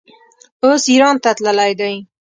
[0.63, 1.95] اوس ایران ته تللی دی.